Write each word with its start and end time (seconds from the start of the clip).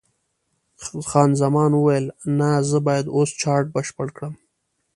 خان 1.09 1.29
زمان 1.41 1.71
وویل: 1.73 2.05
نه، 2.39 2.49
زه 2.69 2.77
باید 2.87 3.05
اوس 3.15 3.29
چارټ 3.41 3.65
بشپړ 3.75 4.07
کړم. 4.15 4.33